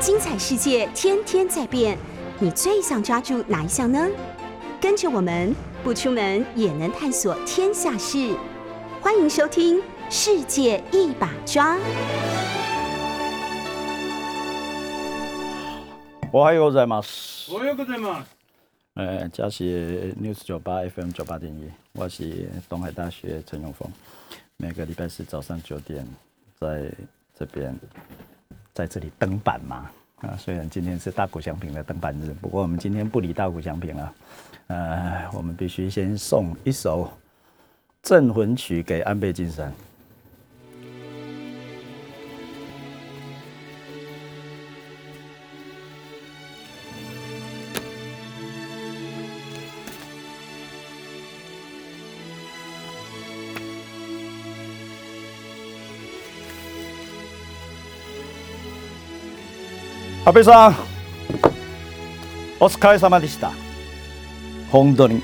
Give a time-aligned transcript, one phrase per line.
[0.00, 1.98] 精彩世界天天在变，
[2.38, 4.08] 你最想抓住哪一项呢？
[4.80, 8.36] 跟着我们不出门也能探索天下事，
[9.00, 9.78] 欢迎收听《
[10.10, 11.76] 世界一把抓》。
[16.32, 17.50] おはようございます。
[17.50, 18.26] おはようございます。
[18.94, 23.90] 呃，这是 News 九八 FM 九八点一，我是东海大学陈永峰。
[24.58, 26.06] 每个礼拜四早上九点，
[26.60, 26.92] 在
[27.38, 27.78] 这边，
[28.73, 29.89] 在这里登板嘛。
[30.17, 34.13] 啊，虽然今天是大谷祥平的登板日，不过我们今天不理大谷祥平了。
[34.67, 37.11] 呃，我们必须先送一首
[38.03, 39.73] 镇魂曲给安倍晋三。
[60.23, 60.75] 安倍さん、
[62.59, 63.51] お疲れ様でした。
[64.71, 65.23] 本当に。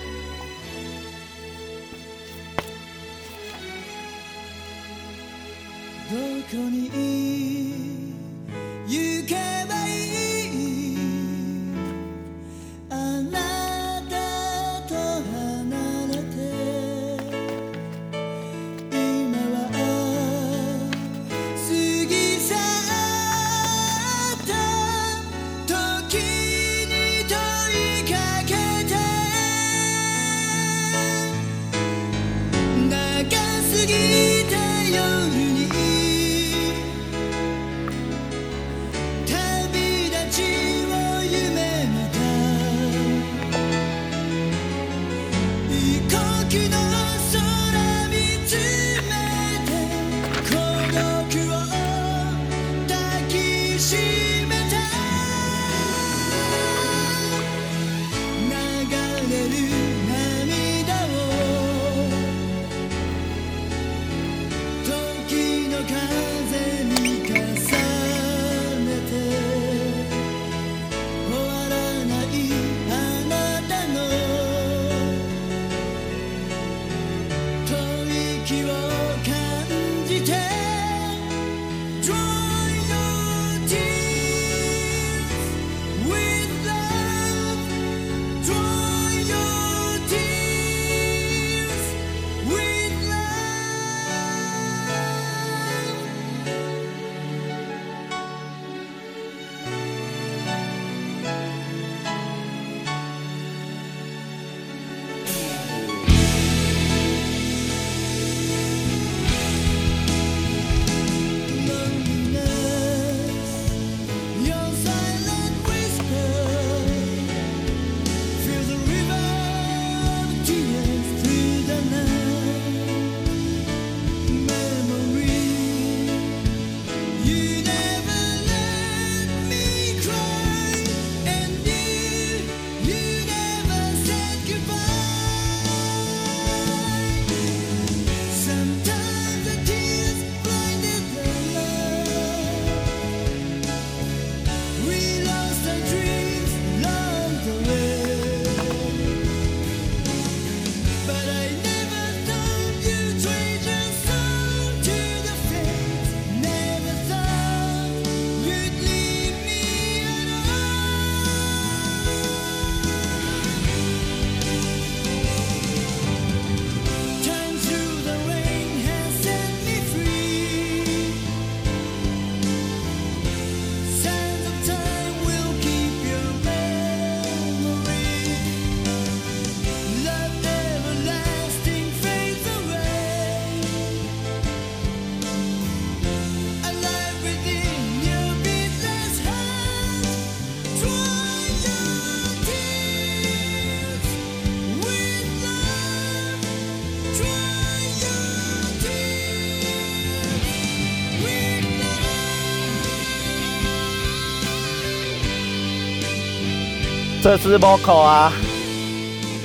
[207.28, 208.32] 这只 Moco 啊，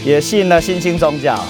[0.04, 1.44] 也信了新兴宗教，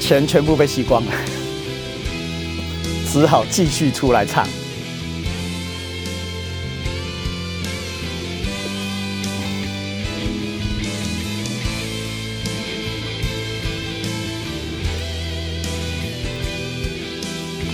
[0.00, 1.12] 钱全部被吸光了，
[3.12, 4.44] 只好继续出来唱。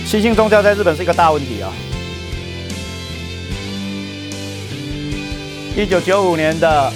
[0.05, 1.73] 新兴宗教在日本是一个大问题啊。
[5.77, 6.91] 一九九五年的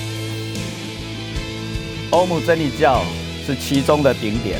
[2.10, 3.04] 欧姆真理教
[3.46, 4.58] 是其中的顶点。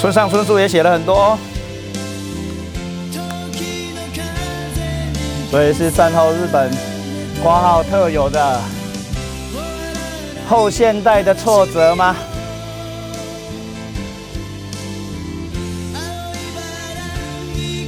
[0.00, 1.36] 村上春树也写了很多，
[5.50, 6.70] 所以是战后日本
[7.42, 8.60] 挂号特有的
[10.52, 12.14] 后现代的挫折吗？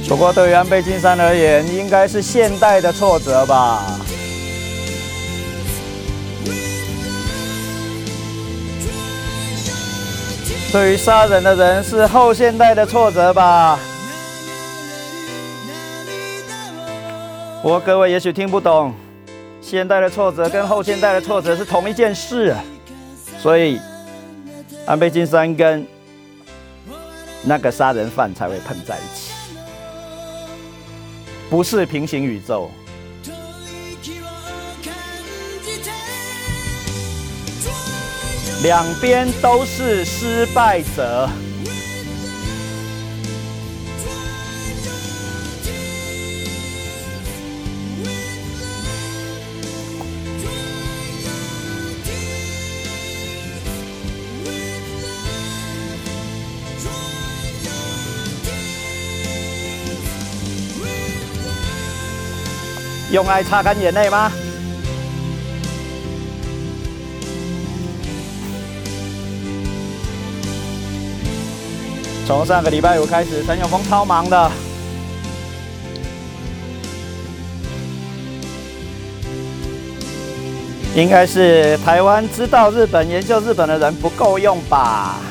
[0.09, 3.83] 不过对于安倍晋三而言，应该是现代的挫折吧。
[10.71, 13.77] 对于杀人的人是后现代的挫折吧？
[17.61, 18.91] 不过各位也许听不懂，
[19.67, 22.55] 现代的挫折跟后现代的挫折是同一件事，
[23.39, 23.81] 所以
[24.85, 25.83] 安倍晋三跟
[27.43, 29.31] 那个杀人犯才会碰在一起，
[31.49, 32.69] 不是平行宇宙。
[38.61, 41.27] 两边都是失败者。
[63.15, 64.29] 用爱擦干眼泪吗？
[72.27, 74.51] 从上个礼拜五开始，陈永峰超忙的，
[80.93, 85.21] 应该是台湾知道日本、研究日本的人不够用吧？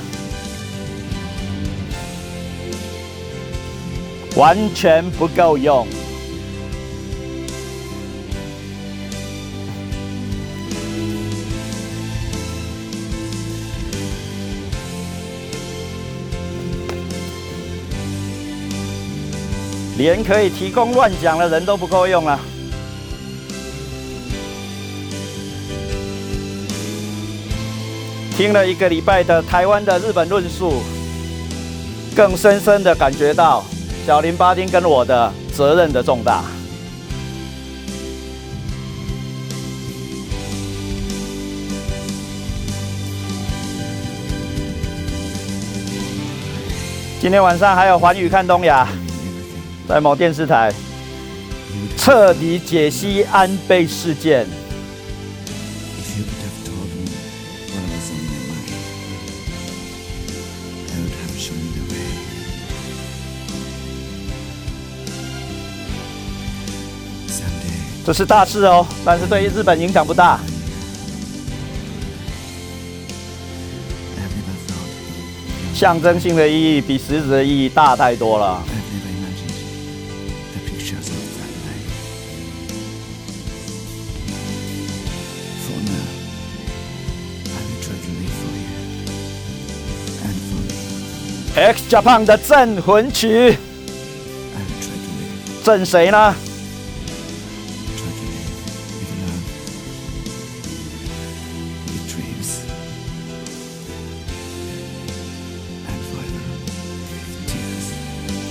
[4.37, 5.87] 完全不够用。
[19.96, 22.38] 连可以提供乱讲的人都不够用了。
[28.37, 30.82] 听了一个礼拜的台湾的日本论述，
[32.17, 33.64] 更深深的感觉到
[34.05, 36.43] 小林巴丁跟我的责任的重大。
[47.20, 48.88] 今天晚上还有环宇看东亚。
[49.89, 50.73] 在某电视台
[51.97, 54.47] 彻底解析安倍事件。
[68.07, 70.39] 这是大事哦，但是对于日本影响不大。
[75.75, 78.63] 象征性的意义比实质的意义大太多了。
[91.56, 93.56] X Japan 的镇魂曲，
[95.63, 96.34] 镇谁呢？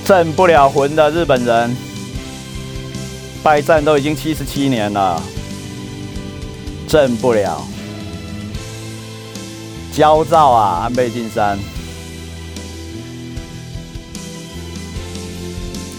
[0.05, 1.75] 镇不了魂的日本人，
[3.41, 5.22] 败战都已经七十七年了，
[6.88, 7.62] 镇不了，
[9.93, 11.60] 焦躁啊，安倍晋三。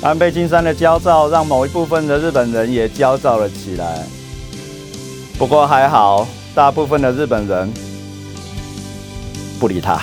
[0.05, 4.05] 安倍晋三的焦躁，让某一部分的日本人也焦躁了起来。
[5.39, 7.73] 不过还好，大部分的日本人
[9.59, 9.99] 不理他。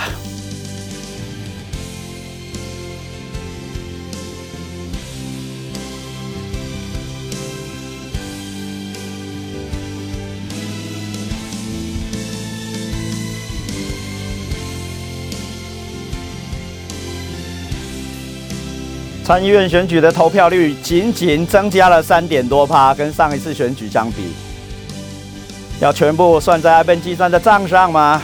[19.32, 24.34] 参议院选举的投票率仅仅增加了三点多趴，跟上一次选举相比，
[25.80, 28.22] 要全部算在安倍计算的账上吗？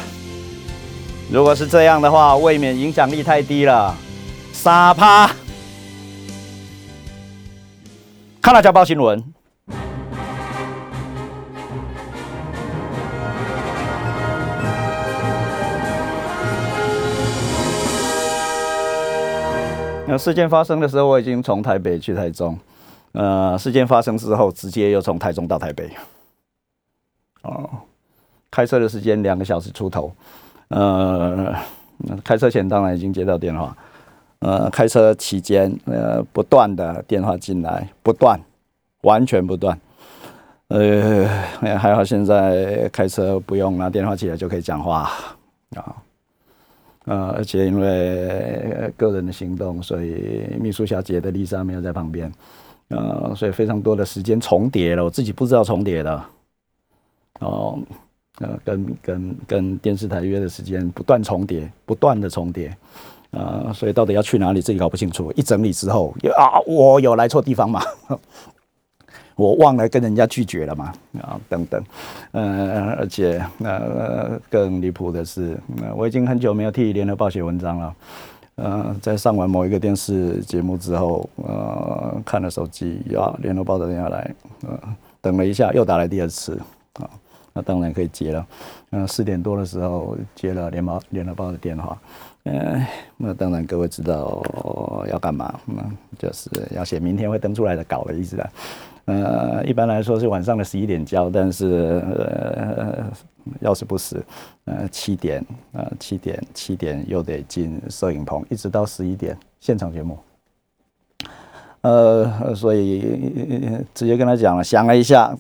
[1.32, 3.96] 如果是这样的话，未免影响力太低了，
[4.52, 5.32] 傻趴。
[8.42, 9.37] 看了家报新闻。
[20.08, 22.58] 那事件发生的时候，我已经从台北去台中。
[23.12, 25.90] 呃，事件发生之后，直接又从台中到台北。
[27.42, 27.70] 哦，
[28.50, 30.12] 开车的时间两个小时出头。
[30.70, 31.54] 呃，
[32.24, 33.76] 开车前当然已经接到电话。
[34.40, 38.40] 呃，开车期间，呃，不断的电话进来，不断，
[39.02, 39.78] 完全不断。
[40.68, 41.28] 呃，
[41.78, 45.10] 还好现在开车不用拿电话起来就可以讲话
[45.76, 45.96] 啊。
[47.08, 52.30] 呃，而且因为个人的行动，所以秘书小姐的丽莎没有在旁边，
[52.90, 56.24] 呃，所以非常多的时间重叠了，我自己不知道重叠的。
[57.40, 57.80] 哦，
[58.40, 62.76] 呃，跟跟跟电视台约的时间不断重叠，不断的重叠，
[63.32, 65.32] 呃，所以到底要去哪里自己搞不清楚。
[65.38, 67.82] 一整理之后，啊，我有来错地方吗？
[69.38, 70.92] 我忘了跟人家拒绝了嘛，
[71.22, 71.84] 啊，等等，
[72.32, 75.56] 呃，而且那呃更离谱的是，
[75.96, 77.96] 我已经很久没有替联合报写文章了，
[78.56, 84.36] 呃，在上完某一个电视节目之后，呃，看了手机，呀，联合报的电话来，
[84.68, 84.80] 呃，
[85.22, 86.60] 等了一下，又打来第二次，
[86.94, 87.08] 啊，
[87.54, 88.48] 那当然可以接了，
[88.90, 91.96] 嗯，四点多的时候接了联报联合报的电话，
[92.46, 92.84] 呃，
[93.18, 94.44] 那当然各位知道
[95.08, 95.84] 要干嘛，那
[96.18, 98.50] 就是要写明天会登出来的稿的意思了。
[99.08, 103.06] 呃，一般来说是晚上的十一点交，但是呃，
[103.62, 104.22] 要是不死，
[104.66, 110.18] 呃，七点，呃，七点，七点又得进摄影棚，一直到十一点现场节目。
[111.82, 113.00] 呃，所以
[113.94, 115.34] 直接跟他讲了，想了一下，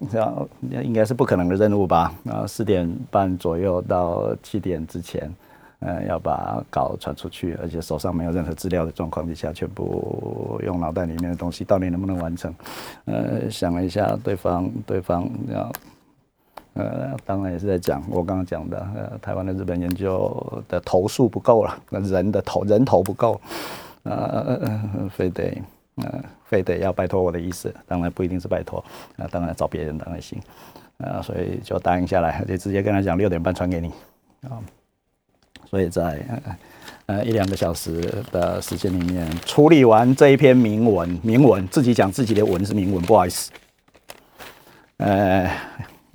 [0.81, 2.13] 应该是不可能的任务吧？
[2.29, 5.29] 啊，四点半左右到七点之前。
[5.79, 12.51] 呃，要把稿传出去，而且手上没有任何资料的状况之下，全部用脑袋里面的东西，到底能不能完成？
[13.05, 15.71] 呃，想了一下，对方对方要，
[16.73, 23.39] 呃，当然也是在讲我刚刚讲的，呃，台湾的日本研究的头数不够了，那人的头人头不够，
[24.01, 25.61] 呃，非得
[25.97, 28.83] 呃，非得要拜托我的意思，当然不一定是拜托，
[29.15, 30.41] 那当然找别人当然行，
[30.97, 33.89] 啊，所以就答应下来，就直接跟他讲六点半传给你，
[34.41, 34.57] 啊。
[35.69, 36.25] 所以在
[37.07, 43.51] 呃一两个小时的时间里面处理完这一篇铭文，铭文自己讲自己的文是铭文，不好意思。
[44.95, 45.51] 呃，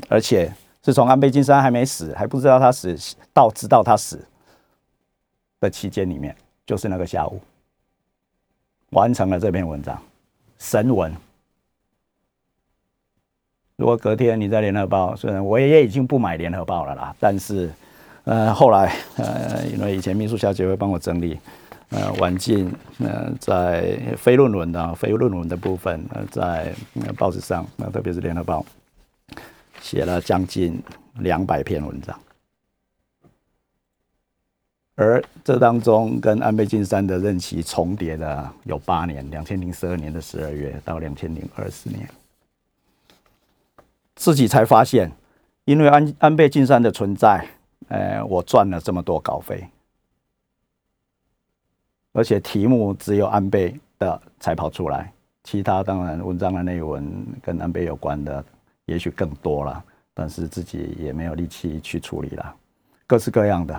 [0.08, 0.50] 而且
[0.82, 2.96] 是从安倍晋三还没死，还不知道他死，
[3.34, 4.24] 到知道他死
[5.60, 7.38] 的期间里面，就是那个下午
[8.90, 10.02] 完成了这篇文章，
[10.58, 11.14] 神文。
[13.76, 17.70] 如果隔天你在联合报，虽然我也已经不买联合报了啦，但是。
[18.24, 21.36] 呃，后来呃，因为以前秘书小姐会帮我整理，
[21.90, 26.72] 呃，晚进呃，在非论文的非论文的部分，呃，在
[27.18, 28.64] 报纸上，那特别是联合报，
[29.80, 30.80] 写了将近
[31.18, 32.16] 两百篇文章，
[34.94, 42.08] 而这当中跟安倍晋三的任期重叠的有八年，两千零十二年的十二月到两千零二十年，
[44.14, 45.10] 自己才发现，
[45.64, 47.44] 因为安安倍晋三的存在。
[47.92, 49.68] 呃，我赚了这么多稿费，
[52.12, 55.12] 而且题目只有安倍的才跑出来，
[55.44, 57.04] 其他当然文章的内文
[57.42, 58.42] 跟安倍有关的
[58.86, 59.84] 也许更多了，
[60.14, 62.56] 但是自己也没有力气去处理了，
[63.06, 63.78] 各式各样的，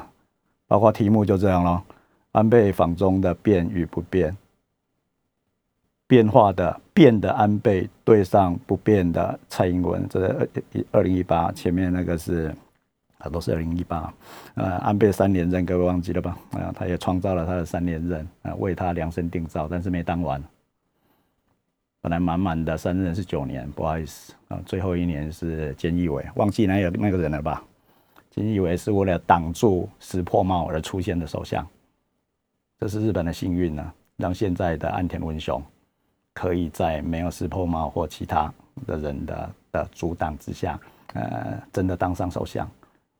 [0.67, 1.81] 包括题目就这样咯，
[2.33, 4.37] 安倍访中的变与不变，
[6.05, 10.47] 变化的变的安倍对上不变的蔡英文，这二
[10.91, 12.55] 二零一八前面那个是。
[13.23, 14.13] 他都是二零一八，
[14.55, 16.37] 呃，安倍三连任，各位忘记了吧？
[16.51, 20.43] 啊，他也创造了他的三连任，啊，为他量身定造，但是没当完。
[22.01, 27.63] 本来满满的三任是九年，不好意思啊，最后一年是菅义伟，忘记那有那个人了吧？
[28.35, 31.65] 菅义伟是为了挡住石破茂而出现的首相，
[32.77, 35.63] 这是日本的幸运呢，让现在的岸田文雄
[36.33, 38.53] 可以在没有石破茂或其他
[38.85, 40.77] 的人的的阻挡之下，
[41.13, 42.69] 呃，真的当上首相。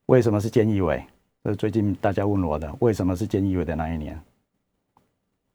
[0.07, 1.05] 为什么是菅义伟？
[1.43, 2.73] 这是最近大家问我的。
[2.79, 4.19] 为什么是菅义伟的那一年？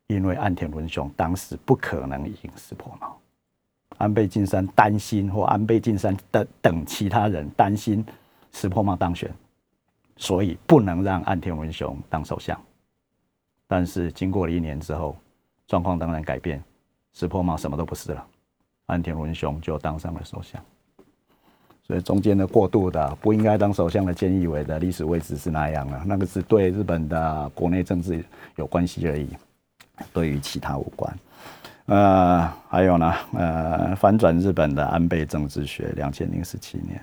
[0.06, 3.18] 因为岸田文雄当时不可能赢石破茂，
[3.98, 8.02] 安倍晋三担心，或安倍晋三的等其他人担心
[8.52, 9.30] 石破茂当选，
[10.16, 12.58] 所以不能让岸田文雄当首相。
[13.66, 15.14] 但是经过了一年之后，
[15.66, 16.64] 状况当然改变，
[17.12, 18.26] 石破茂什么都不是了，
[18.86, 20.64] 岸田文雄就当上了首相。
[21.88, 28.22] 所以中间的过渡的不应该当首相的菅义伟的历史位置是那样的，那个是对日本的国内政治
[28.56, 29.30] 有关系而已，
[30.12, 31.18] 对于其他无关。
[31.86, 37.00] 呃，还有呢，呃，反转日本的安倍政治学，两千零十七年，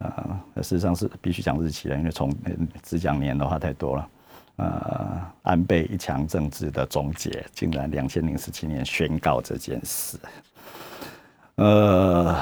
[0.00, 0.12] 呃，
[0.56, 2.30] 事实上是必须讲日期了，因为从
[2.82, 4.08] 只讲年的话太多了。
[4.56, 10.18] 呃，安倍一强政治的终结，竟然两千零十七年宣告这件事。
[11.54, 12.38] 呃，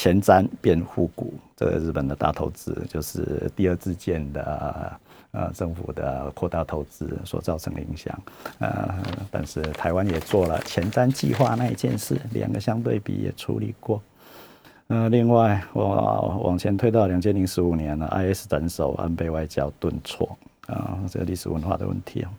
[0.00, 5.00] 前瞻变护股，这个日本的大投资，就是第二次建的
[5.32, 8.16] 呃政府的扩大投资所造成的影响。
[8.60, 8.94] 呃，
[9.28, 14.00] 但是台湾也做了前瞻计划那一件事，两个相对比也处理过。
[14.86, 20.38] 呃，另外我往前推到两千零十五年了，IS 斩首，安倍外交顿挫。
[20.68, 22.30] 啊，这个历史文化的问题啊。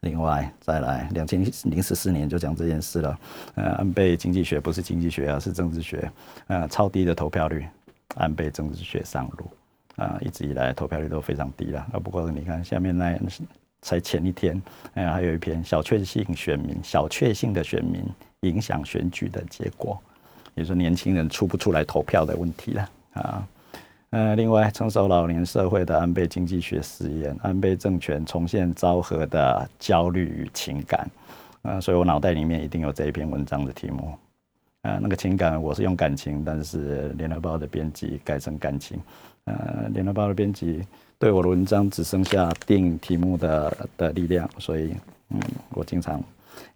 [0.00, 3.18] 另外再来，两千零十四年就讲这件事了。
[3.56, 6.10] 呃，安倍经济学不是经济学啊，是政治学。
[6.46, 7.66] 呃，超低的投票率，
[8.14, 9.50] 安倍政治学上路。
[9.96, 11.80] 啊，一直以来投票率都非常低了。
[11.92, 13.18] 啊，不过你看下面那
[13.82, 14.62] 才前一天，
[14.94, 18.04] 哎，还有一篇小确幸选民，小确幸的选民
[18.42, 20.00] 影响选举的结果，
[20.54, 23.48] 也是年轻人出不出来投票的问题了啊。
[24.10, 31.06] 呃，另外，成熟老年社会的安倍经济学实验，安倍政权重现昭和的焦虑与情感，
[31.60, 34.14] 呃，所以我脑袋里面一定有这一篇文章的题目，
[34.80, 38.98] 呃，那个情感我是用感情，但是联合报的编辑改成感情，
[39.44, 40.82] 呃，联合报的编辑
[41.18, 44.94] 对我的文章只剩下定题目的的力量，所以，
[45.28, 45.40] 嗯，
[45.74, 46.22] 我经常。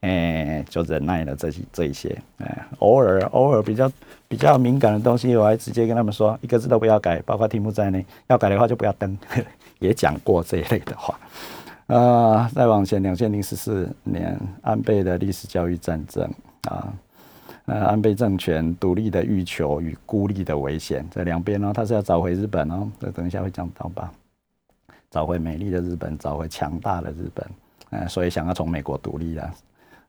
[0.01, 3.91] 哎，就忍耐了这些这一些，哎，偶尔偶尔比较
[4.27, 9.17] 比较敏感的东西，我还直接跟他们说，一个字都不要改，包括题目在内，要改的话就不要登，
[9.79, 11.19] 也讲过这一类的话。
[11.87, 16.25] 呃，再往前，两千零十四年，安倍的历史教育战争
[16.69, 16.93] 啊，
[17.67, 24.11] 呃，安倍政权独立的欲求与孤立的危险，这两边呢，他是要找回日本哦，这等一下会讲到吧，
[25.11, 27.47] 找回美丽的日本，找回强大的日本，
[27.91, 29.53] 呃，所以想要从美国独立啊。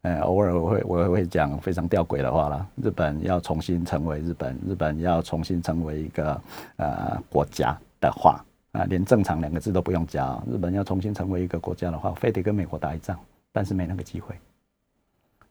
[0.04, 2.70] 呃，偶尔我会我会讲非常吊诡的话了。
[2.76, 6.42] 日本要重新成为日本，日本要重新成为一个
[6.76, 10.38] 呃国家的话，啊，连正常两个字都不用加。
[10.46, 13.18] 日本要重新成为一个国家的话，非得跟美国打一仗，
[13.54, 14.36] 但是没那个机会，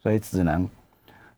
[0.02, 0.68] 所以只能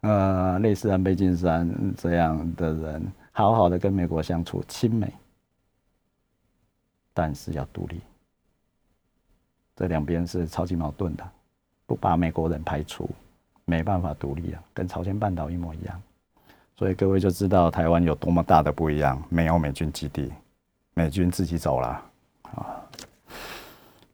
[0.01, 5.13] 呃类似安倍晋三这样的人，好好的跟美国相处，亲美，
[7.13, 8.01] 但是要独立。
[9.77, 11.25] 这两边是超级矛盾的。
[11.87, 13.09] 不把美国人排除，
[13.65, 16.01] 没办法独立啊，跟朝鲜半岛一模一样。
[16.77, 19.23] 所以各位就知道台湾有多么大的不一样。
[19.29, 20.33] 没有美军基地，
[20.95, 21.89] 美军自己走了
[22.57, 22.81] 啊，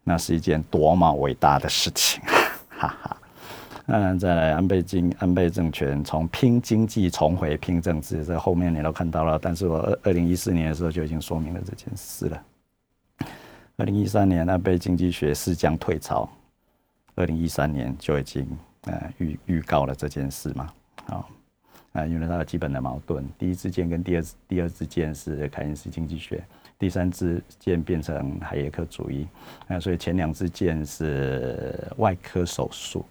[0.05, 2.23] 那是一件多么伟大的事情，
[2.69, 3.17] 哈哈。
[3.87, 9.39] 嗯，再来安倍经安倍政权从拼经济重回拼政治，这后面你都看到了。
[9.41, 12.43] 但是我二二零一四年的时候就已经说明了这件事了。
[13.77, 16.29] 二零一三年安倍经济学是将退潮。
[17.15, 18.47] 二零一三年就已经
[18.83, 20.73] 呃预预告了这件事嘛，
[21.07, 21.29] 好
[21.93, 26.43] 啊，因为它的基本的矛盾，第一支箭跟第二第二支箭是凯恩斯经济学，
[26.79, 29.27] 第三支箭变成海耶克主义，
[29.67, 33.05] 啊，所以前两支箭是外科手术，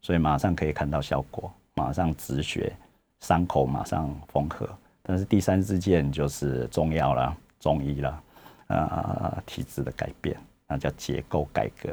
[0.00, 2.72] 所以马上可以看到效果，马上止血，
[3.20, 4.66] 伤口马上缝合，
[5.02, 8.22] 但是第三支箭就是中药了，中医了，
[8.68, 10.34] 啊，体质的改变，
[10.66, 11.90] 那叫结构改革。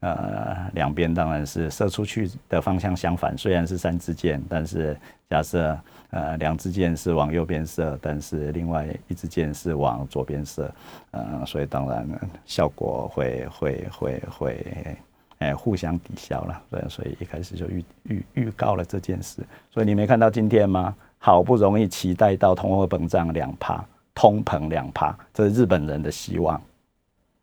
[0.00, 4.96] 呃，两边当然是射出去的方向相反，虽然是三支箭，但是
[5.28, 5.76] 假设
[6.10, 10.72] 呃两支箭是往右边射，但是另外一支箭是往左边射，
[11.10, 12.08] 呃，所以当然
[12.44, 14.96] 效果会会会会
[15.38, 20.94] 哎互相抵消了，对，所以一开始就预预预告了这件事，所以你没看到今天吗？
[21.18, 23.84] 好不容易期待到通货膨胀两趴，
[24.14, 26.62] 通膨两趴，这是日本人的希望，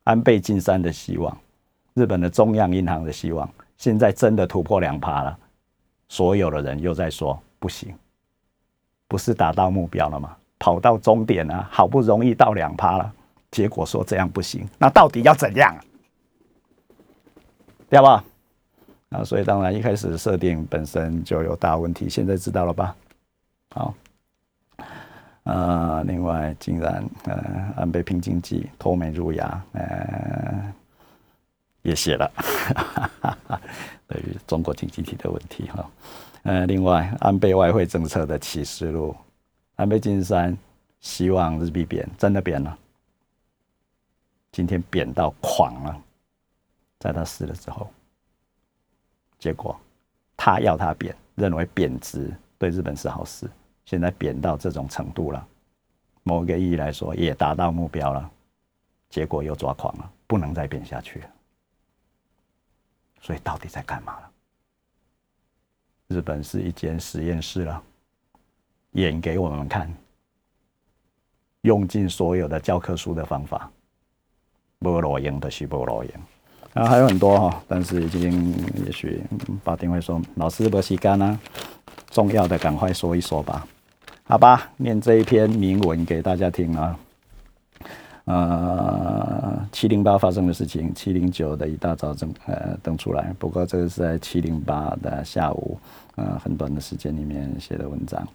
[0.05, 1.37] 安倍晋三的希望。
[1.95, 5.37] 日本的中央银行的希望，现在真的突破两趴了，
[6.09, 7.95] 所有的人又在说不行，
[9.07, 10.35] 不是达到目标了吗？
[10.59, 13.13] 跑到终点了，好不容易到两趴了，
[13.49, 15.73] 结果说这样不行，那到底要怎样？
[17.89, 18.23] 对吧？
[19.11, 22.93] 啊，所以当然一开始设定本身就有大问题，现在知道了吧？
[23.73, 23.93] 好，
[25.43, 30.73] 呃，另外竟然呃安倍平经济脱美入牙，呃。
[31.85, 32.31] 也写了，
[34.07, 35.91] 对于中国经济体的问题哈，
[36.41, 39.15] 呃，另外安倍外汇政策的启示录，
[39.75, 40.57] 安倍晋三
[40.99, 42.75] 希望日币贬，真的贬了，
[44.51, 46.01] 今天贬到狂了，
[46.97, 47.87] 在他死了之后，
[49.37, 49.79] 结果
[50.35, 53.47] 他要他贬，认为贬值对日本是好事，
[53.85, 55.47] 现在贬到这种程度了，
[56.23, 58.27] 某个意义来说也达到目标了，
[59.07, 61.27] 结果又抓狂了，不能再贬下去了。
[63.25, 64.29] 所以到底在干嘛了？
[66.09, 67.81] 日本是一间实验室了，
[68.91, 69.91] 演给我们看，
[71.61, 73.67] 用尽所有的教科书的方法，
[74.77, 76.11] 不裸赢的是不裸赢。
[76.75, 78.51] 啊，还有很多哈，但是已经
[78.85, 79.23] 也许
[79.63, 81.39] 巴丁会说，老师不洗干啊，
[82.11, 83.65] 重要的赶快说一说吧，
[84.25, 86.95] 好吧，念这一篇铭文给大家听啊。
[88.25, 93.31] 呃，七零八发生的事情，七零九的一大早登呃登出来。
[93.37, 95.77] 不过这个是在七零八的下午，
[96.15, 98.27] 呃，很短的时间里面写的文章，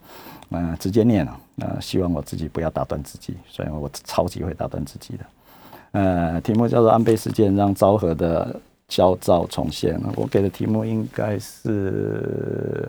[0.50, 1.40] 呃，直接念了。
[1.59, 5.24] 呃，希望我自己不要打断自己，所以我超级会打断自己的。
[5.90, 10.00] 呃，题目叫做安倍事件让昭和的焦躁重现。
[10.14, 12.88] 我给的题目应该是。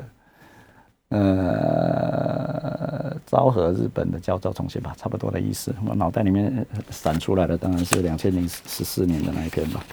[1.12, 5.76] 呃，昭和日本的焦躁重现吧，差不多的意思。
[5.86, 9.84] 我脑袋里面闪出来的当然是两千零十四年的那一篇吧。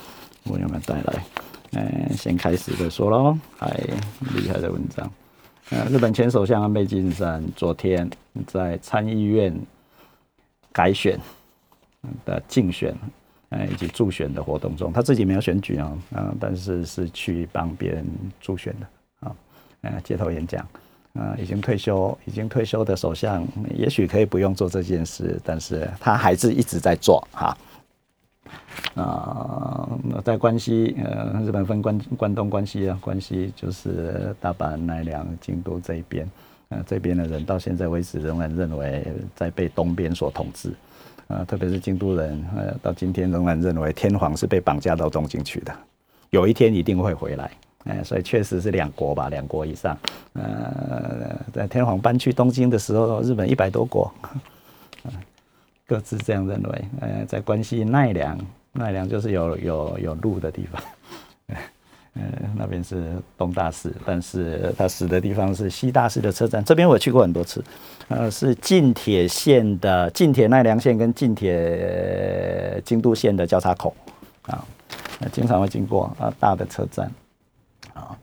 [0.45, 1.25] 我有没有带来？
[1.73, 3.69] 嗯，先开始的说喽，还
[4.37, 5.11] 厉害的文章。
[5.71, 8.09] 呃，日本前首相安倍晋三昨天
[8.47, 9.53] 在参议院
[10.73, 11.19] 改选
[12.25, 12.95] 的竞选，
[13.49, 18.07] 呃，以及助选的活动中，他自己没有选举啊，嗯，但是是去帮别人
[18.41, 19.35] 助选的啊，
[19.83, 20.65] 呃，街头演讲。
[21.19, 23.45] 啊，已经退休，已经退休的首相，
[23.77, 27.57] 也许可以不用做这件事，但是他还是一直在做哈。
[28.95, 29.89] 啊，
[30.25, 36.31] 在关西，呃，日本分关关东、关西啊，关西就是大阪、奈良、京都这一边，
[36.69, 39.05] 呃，这边的人到现在为止仍然认为
[39.35, 40.73] 在被东边所统治，
[41.27, 45.75] 啊，特别是京都人，呃，到今天仍然认为天皇是被绑架到东京去的，
[46.31, 47.51] 有一天一定会回来。
[47.89, 49.97] 哎，所以确实是两国吧，两国以上。
[50.35, 54.13] 呃，在天皇搬去东京的时候，日本一百多国，
[55.87, 56.85] 各自这样认为。
[57.01, 58.39] 呃，在关西奈良，
[58.73, 60.83] 奈良就是有有有路的地方。
[62.15, 62.23] 呃，
[62.57, 66.65] 那边是东大寺，但是他死的地方是西大寺的车站。
[66.65, 67.65] 这边我去过很多次，
[68.09, 73.95] 呃，是近铁线的近铁奈良线跟近铁京都线的交叉口
[74.43, 74.63] 啊，
[75.33, 77.11] 经常会经过啊大的车站。
[77.99, 78.19] 啊，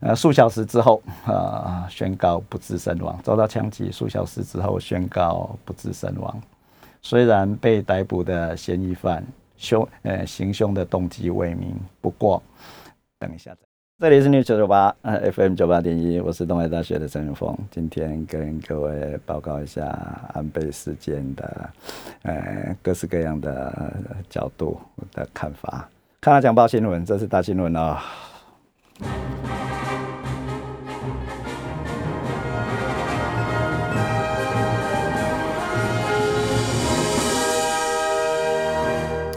[0.00, 3.90] 呃，数小时之后啊，宣告不治身亡，遭到枪击。
[3.90, 6.40] 数小时之后宣告不治身亡。
[7.02, 9.24] 虽然被逮捕的嫌疑犯
[9.56, 12.42] 凶呃行凶的动机未明，不过
[13.18, 13.54] 等一下，
[13.98, 19.86] 这里是 News 九九八呃 FM 九八点一，我是东海大学的陈永峰，今天跟各位报告一下
[20.34, 21.70] 安倍事件的
[22.22, 23.92] 呃各式各样的
[24.28, 24.78] 角度
[25.12, 25.88] 的看法。
[26.20, 27.96] 看他讲报新闻，这是大新闻哦。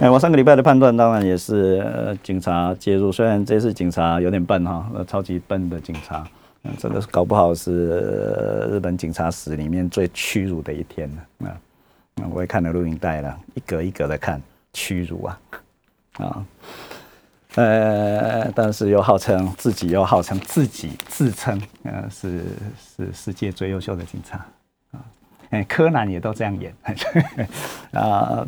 [0.02, 6.26] 哎，我上个礼拜的判断当然也是警察介入，虽然这次警察有点笨哈，超级笨的警察，
[6.64, 11.60] 嗯，这个搞不好是日本警察史里面最屈辱的一天了啊！
[12.32, 14.42] 我也看了录影带了，一格一格的看，
[14.72, 15.40] 屈辱啊
[16.18, 16.46] 啊！
[17.60, 22.46] 呃，但是又号称自己又号称自己自称，呃，是
[22.78, 24.38] 是世界最优秀的警察
[24.92, 25.04] 啊！
[25.50, 26.74] 哎，柯南也都这样演
[27.92, 28.48] 啊，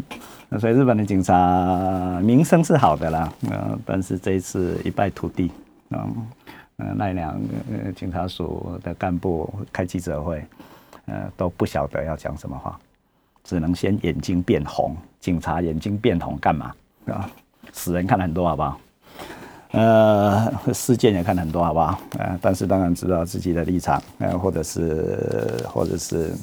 [0.57, 5.51] 所以日本的警察名声是好的啦，呃，但是这一次一败涂地，
[5.89, 6.15] 嗯，
[6.77, 7.37] 呃，奈良
[7.93, 10.41] 警察署的干部开记者会，
[11.07, 12.79] 呃，都不晓得要讲什么话，
[13.43, 16.73] 只能先眼睛变红，警察眼睛变红干嘛
[17.07, 17.29] 啊？
[17.73, 18.79] 死人看了很多好不好？
[19.71, 21.97] 呃，事件也看很多，好不好？
[22.19, 26.33] 呃，但是当然知道自己的立场，呃，或者是，或者是，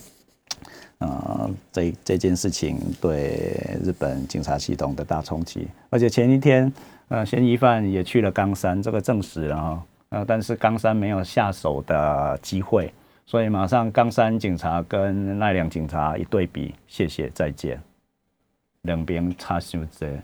[0.96, 5.68] 呃，这这件事情对日本警察系统的大冲击。
[5.90, 6.72] 而且前一天，
[7.08, 9.82] 呃，嫌疑犯也去了冈山，这个证实了哈。
[10.08, 12.90] 呃，但是冈山没有下手的机会，
[13.26, 17.78] 所以马上冈山警察跟奈良警察一对比，谢谢再见，
[18.82, 20.18] 两边差修这。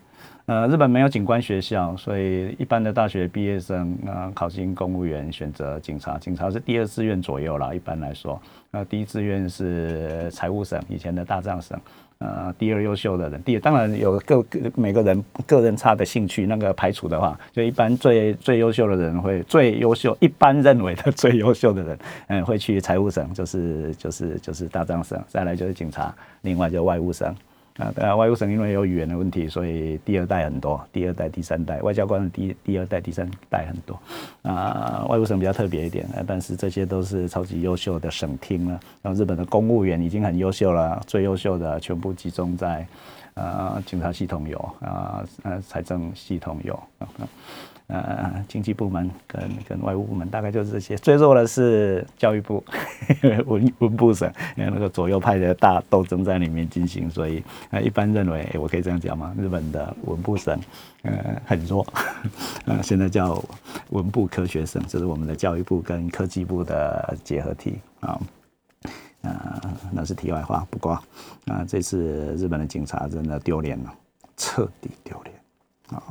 [0.46, 6.18] 呃，日本没有警官学校，所以一般的大学毕业生啊，考进公务员，选择警察。
[6.18, 8.38] 警察是第二志愿左右啦，一般来说。
[8.70, 11.80] 那第一志愿是财务省，以前的大藏省。
[12.18, 27.34] 呃，第二优秀的人，第二当然有个个每个人个人差的兴趣，那个排除的话，就一般最最优秀的人会最优秀，一般认为的 最优秀的人，嗯，会去财务省，就是就是就是大藏省，再来就是警察，另外就外务省。
[27.78, 34.00] 啊，对啊，外务省因为有语言的问题，所以第二代很多，第二代、第三代外交官的第第二代、第三代很多。
[34.42, 38.78] 啊，外务省比较特别一点，但是这些都是超级优秀的省厅了。
[39.02, 42.86] 然后日本的公务员已经很优秀了，最优秀的全部集中在
[43.34, 47.08] 呃，警察系统有啊，呃，财政系统有，呃，
[47.86, 50.96] 呃经济部门跟跟外务部门大概就是这些。
[50.96, 52.64] 最弱的是教育部，
[53.46, 59.34] 文文部省，因为那个左右派的大斗争在里面进行，所以呃，一般认为，我可以这样讲吗？
[59.38, 60.58] 日本的文部省
[61.02, 61.86] 呃很弱，
[62.66, 63.42] 呃，现在叫
[63.90, 68.20] 文部科学省，这是我们的教育部跟科技部的结合体啊。
[69.22, 69.58] 啊，
[69.90, 70.66] 那是题外话。
[70.70, 70.92] 不过
[71.46, 73.90] 啊，这次日本的警察真的丢脸了，
[74.36, 75.34] 彻底丢脸
[75.88, 76.02] 啊！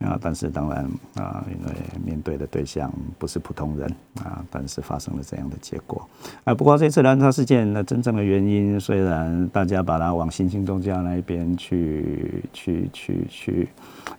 [0.00, 0.84] 啊，但是当然
[1.16, 3.86] 啊，因为面对的对象不是普通人
[4.24, 6.08] 啊，但是发生了这样的结果
[6.44, 6.54] 啊。
[6.54, 13.68] 不过这次兰沙事件的真正的原因，虽然大家把它往新兴宗教那一边去去去去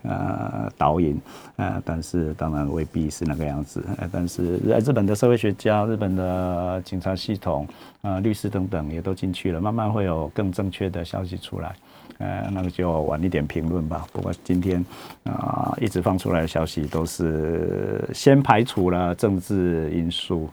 [0.03, 1.19] 呃导引
[1.55, 3.83] 啊，但是当然未必是那个样子。
[4.11, 7.67] 但是日本的社会学家、日本的警察系统
[8.03, 11.75] 啊、律师等等也都进去了，慢慢会有更正确的消息出来。
[12.21, 14.05] 呃，那个就晚一点评论吧。
[14.13, 14.85] 不过今天
[15.23, 20.47] 啊，一直放出来的消息都是先排除了政治因素，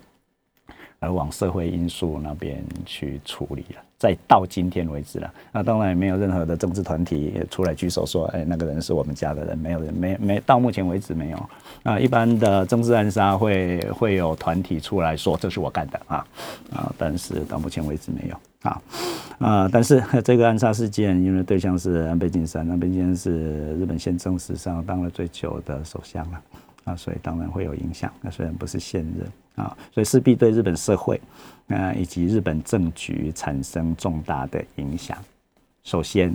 [1.00, 3.82] 而往社会因素那边去处理了。
[3.98, 11.50] 再到今天为止了，那当然也没有任何的政治团体出来举手说，哎，那个人是我们家的人，没有人，没没到目前为止没有。
[11.82, 16.24] 啊，一般的政治暗杀会会有团体出来说这是我干的啊
[16.70, 18.82] 啊，但是到目前为止没有啊
[19.40, 26.40] 啊，但是 这个暗杀事件，因为对象是安倍晋三，安倍晋三是日本宪政史上当了最久的首相了
[26.84, 28.12] 啊，所以当然会有影响。
[28.20, 29.26] 那虽然不是现任
[29.58, 31.20] 啊，所以势必对日本社会。
[31.68, 35.18] 啊，以及日本政局产生重大的影响。
[35.84, 36.34] 首先，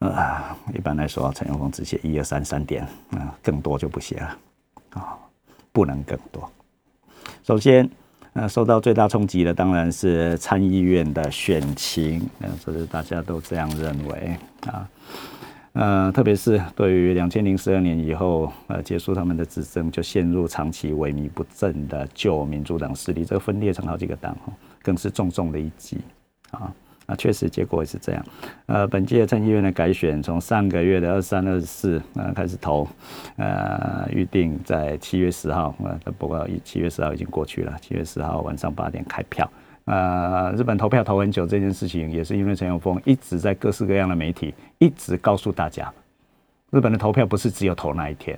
[0.00, 0.42] 呃，
[0.74, 4.38] 一般来说，陈永峰只写一二三三点，啊，更多就不写了，
[4.94, 5.16] 啊，
[5.70, 6.50] 不能更多。
[7.44, 7.88] 首先，
[8.32, 14.88] 呃，受到最大冲击的当然是参议院的选情，嗯，这是大家都这样认为啊。
[15.78, 24.34] 呃，特别是对于两千零十二年以后，呃，结束他们的执政，就陷入长期萎靡不振的旧民主党势力，这个分裂成好几个党，
[24.82, 25.98] 更是重重的一击
[26.50, 26.72] 啊！
[27.04, 28.24] 啊，确实结果也是这样。
[28.64, 32.88] 呃，本届参议院的改选，从上个月的二三、二四呃开始投，
[33.36, 39.46] 呃，预定在七月十号，呃，不过七月十号已经过去了，七月十号晚上八点开票。
[39.86, 45.92] 呃，日本投票投很久这件事情，也是因为陈永峰一直在各式各样的媒体一直告诉大家，
[46.70, 48.36] 日本的投票不是只有投那一天，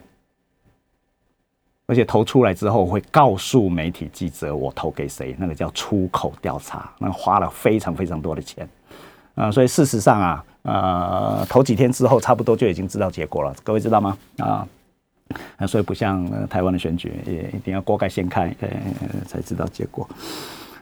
[1.86, 8.68] 而且投出来之后会告诉媒体记者我投给谁，那个叫出口调查，那花了非常非常多的钱
[9.34, 14.18] 啊，所以事实上啊，呃，投几天之后差不多就已经知道结果了，各位知道吗？
[14.36, 14.68] 啊，
[15.66, 18.68] 所以不像台湾的选举，也一定要锅盖掀开，呃，
[19.26, 20.06] 才知道结果。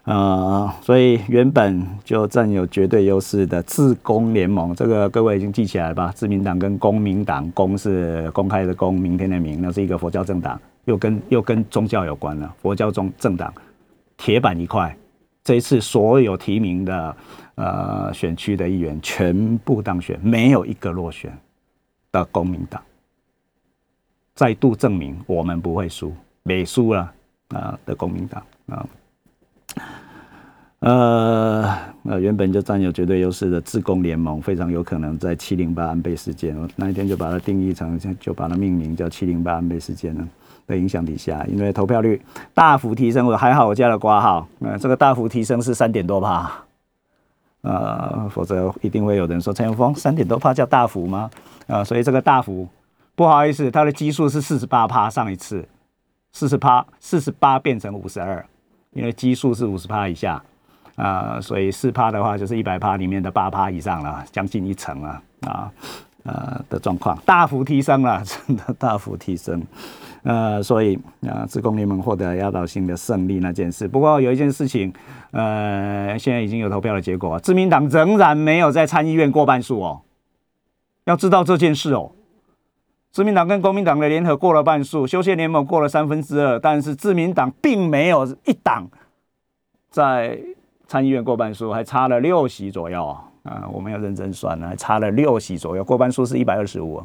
[0.06, 6.12] 呃，所以原本就占有绝对优势的自公联盟，这个各位已经记起来吧？
[6.14, 12.54] 自民党跟公民党，公是公开的公，明天的明，那是一个佛教政党，又跟又跟宗教有关了。
[12.62, 13.52] 佛教中政党，
[14.16, 14.96] 铁板一块。
[15.42, 17.16] 这一次所有提名的
[17.56, 21.36] 呃选区的议员全部当选，没有一个落选
[22.12, 22.80] 的公民党，
[24.36, 26.12] 再度证明我们不会输，
[26.44, 27.12] 没输了
[27.48, 28.86] 啊的公民党啊。
[30.80, 31.74] 呃，
[32.20, 40.28] 原本就占有绝对优势的自公联盟，非常有可能在七零八安倍事件那一天就把它定义成，就把它命名叫七零八安倍事件呢
[40.66, 42.20] 的影响底下，因为投票率
[42.52, 46.52] 大幅提升，我还好我加了挂号，呃，这个大幅提升是三点多帕，
[47.62, 51.30] 呃，否则一定会有人说陈永峰三点多帕叫大幅吗？
[51.66, 52.68] 啊，所以这个大幅
[53.16, 55.66] 不好意思，它的基数是四十八帕，上一次
[56.32, 58.44] 四十八四十八变成五十二。
[58.96, 60.42] 因为基数是五十趴以下，
[60.96, 65.70] 啊，所以四趴的话就是一百趴里面的八趴以上了，将近一成了，啊，
[66.24, 69.62] 呃的状况大幅提升了， 真的大幅提升，
[70.22, 73.86] 呃，所以啊，自公联盟获得压倒性的胜利那件事。
[73.86, 74.90] 不过有一件事情，
[75.32, 80.00] 呃，现在已经有投票的结果，自民党仍然没有在参议院过半数哦，
[81.04, 82.12] 要知道这件事哦。
[83.16, 88.86] 自民党跟国民党的联合过了半数，修宪联盟过了三分之二，但是自民党并没有一党
[89.88, 90.38] 在
[90.86, 93.06] 参议院过半数，还差了六席左右
[93.44, 93.66] 啊！
[93.72, 97.02] 我们要认真算呢，还差了六席左右，过半数是一百二十五。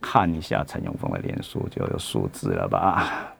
[0.00, 3.36] 看一下陈永峰的连数就有数字了吧？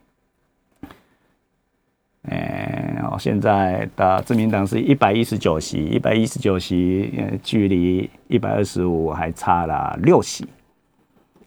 [2.31, 10.47] 哎，现在的自民党是一百一十九席，一百一十九席，距离一百二十五还差了六席。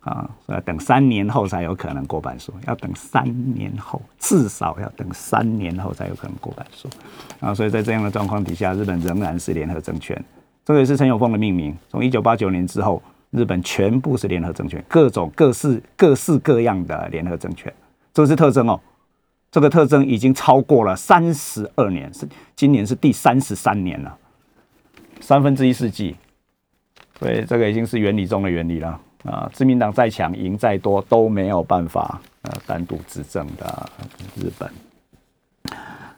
[0.02, 6.90] 啊，要等三年后才有可能过半数，要等三年后，至少要等三年后才有可能过半数。
[7.40, 10.20] 啊，所以在这样的状况底下，日本仍然是联合政权，
[10.66, 11.78] 这个也是陈永丰的命名。
[11.88, 17.72] 从一九八九年之后，日本全部是联合政权，各种各式各式各样的联合政权，
[18.12, 18.80] 这是特征哦。
[19.52, 24.18] 这个特征已经超过了三十二年，是今年是第三十三年了，
[25.20, 26.16] 三分之一世纪。
[27.20, 29.50] 所以这个已经是原理中的原理了啊！
[29.54, 33.90] 自民党再强，赢再多都没有办法呃单独执政的
[34.36, 34.70] 日本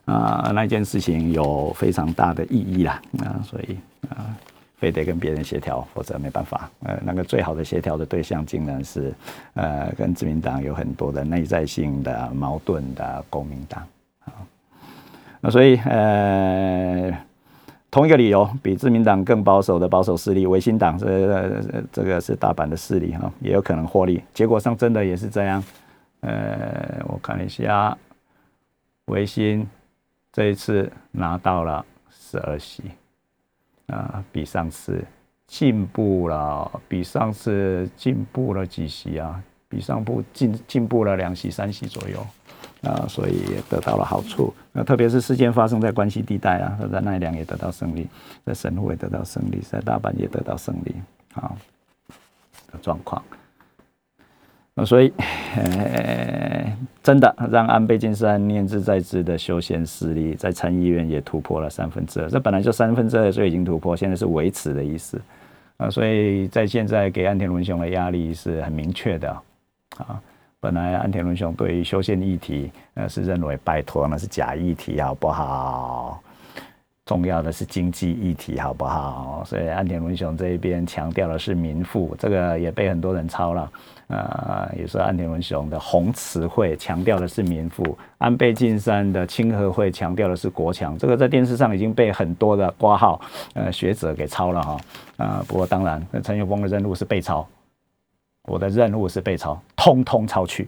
[0.06, 3.78] 啊，那件事情有非常大的意义啦啊，所以
[4.10, 4.36] 啊。
[4.76, 6.70] 非得跟别人协调，否则没办法。
[6.82, 9.14] 呃，那个最好的协调的对象，竟然是
[9.54, 13.82] 呃，跟自民党有很多的内在性的矛盾的国民党
[14.26, 14.34] 啊。
[15.40, 17.18] 那所以呃，
[17.94, 24.20] 同一个理由，比自民党更保守的保守势力维新党，这这个是大阪的势力哈，也有可能获利。
[24.34, 25.64] 结果上真的也是这样。
[26.22, 27.96] 呃，我看一下，
[29.06, 29.68] 维新
[30.32, 32.82] 这一次拿到了十二席。
[33.86, 35.06] 啊，比上次
[35.46, 39.40] 进步了，比上次进步了几席啊？
[39.70, 42.26] 比上步进进步了两席、三席左右
[42.84, 44.54] 啊，所以也得到了好处。
[44.72, 48.08] 那特别是事件发生在关西地带啊，在奈良也得到胜利，
[48.46, 50.96] 在神户也得到胜利，在大阪也得到胜利
[51.34, 51.52] 啊
[52.72, 53.24] 的状况。
[54.76, 55.14] 那所以，
[57.04, 65.22] 真的让安倍晋三念兹在兹的修宪势力在参议院也突破了三分之二，这本来就三分之二，所以已经突破，现在是维持的意思
[65.78, 65.92] 啊。
[65.92, 69.30] 所以在现在给安田文雄的压力是很明确的
[69.98, 70.20] 啊。
[70.64, 76.24] 本来安田文雄对于修宪议题，呃，是认为拜托那是假议题，好不好？
[77.06, 79.44] 重要的是经济议题，好不好？
[79.46, 83.70] 所以安田文雄这一边强调的是民富，这个也被很多人抄了。
[84.08, 93.20] 啊，也是安田文雄的红词汇强调的是民富，安倍晋三的清和会强调的是国强，这个在电视上已经被很多的挂号
[93.54, 94.78] 呃学者给抄了哈
[95.18, 97.46] 啊，不过当然陈友峰的任务是被抄，
[98.46, 100.68] 我的任务是被抄，通通抄去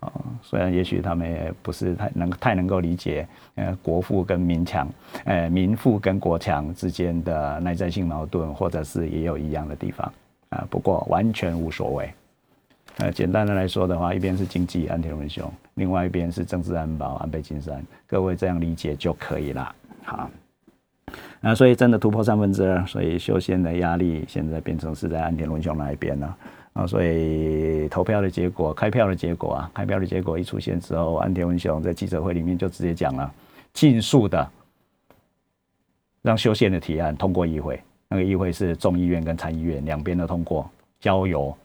[0.00, 4.88] 啊，虽然也许他们也不是太能太能够理解呃国富跟民强，
[5.24, 10.12] 呃民富跟国强之间的内在性矛盾，或者是也有一样的地方
[10.50, 12.12] 啊，不过完全无所谓。
[12.98, 19.74] 呃，简单的来说的话，一边是经济安田文雄，另外一边是政治安保安倍晋三，各位这样理解就可以了。
[20.04, 20.30] 好，
[21.40, 26.36] 那所以真的突破三分之二，所以修宪的压力现在变成是在安田文雄那一边了。
[26.74, 33.32] 啊，所以投票的结果，开票的结果啊，开票的结果一出现之后，安田文雄在记者会里面就直接讲了，
[33.72, 34.48] 尽速的
[36.22, 41.56] 让修宪的提案通过议会，那个议会是众议院跟参议院两边的通过，交由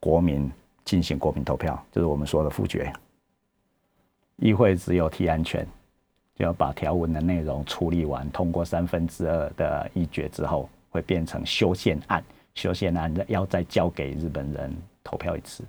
[0.00, 0.50] 国民。
[0.84, 2.90] 进行国民投票，就是我们说的复决。
[4.36, 5.68] 议会只有提案权，
[6.34, 12.24] 就要把条文的内容处理完，通过三分之二的议决之后，会变成修宪案。
[12.58, 15.62] 修宪案要再交给日本人投票一次，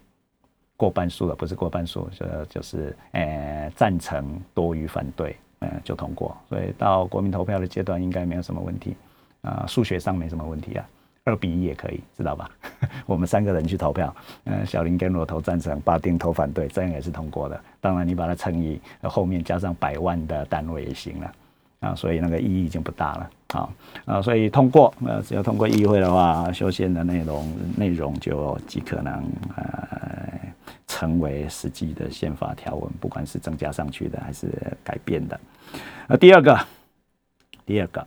[0.75, 6.35] 过半数了，不是过半数，就就是呃赞成多于反对，嗯就通过。
[6.49, 8.95] 所以到国民投票的阶段，应该没有什么问题
[9.41, 10.89] 啊，数学上没什么问题啊。
[11.25, 12.49] 二比一也可以，知道吧？
[13.05, 17.61] 我们三个人去投票，嗯，小林跟我投赞成，巴丁投反对，这样也是通过的。
[17.79, 21.31] 当然，你把它乘以后面加上百万的单位也行了
[21.79, 23.29] 啊，所以那个意义已经不大了。
[23.51, 23.73] 好
[24.05, 29.13] 啊，所以通过，呃，只要通过议会的话，修宪的内容内容就极可能
[29.55, 30.39] 呃
[30.87, 34.47] 成为实际的宪法条文，不管是增加上去的还是
[34.83, 35.39] 改变的。
[36.07, 36.59] 那第二个，
[37.65, 38.05] 第二个。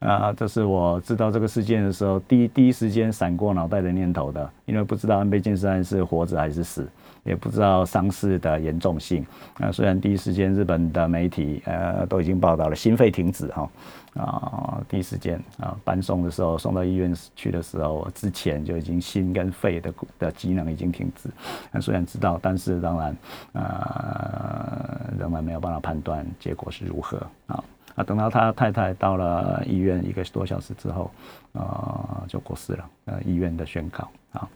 [0.00, 6.88] 啊，这是我知道这个事件的时候，第一第一时间闪过脑袋的念头的，因为不知道安倍晋三是活着还是死，
[7.24, 9.24] 也不知道伤势的严重性。
[9.54, 13.70] 啊，虽然第一时间日本的媒体呃都已经报道了心肺停止哈，
[14.14, 21.28] 啊，第一时间啊搬送的时候送到医院去的时候，之前就已经心跟肺的的机能已经停止。
[21.70, 23.16] 那虽然知道，但是当然
[23.52, 27.62] 啊仍然没有办法判断结果是如何啊。
[27.94, 31.10] 啊，等到他太太到了医院一个多小时之后，
[31.52, 32.88] 啊，就过世了。
[33.04, 34.48] 呃，医院的宣告啊，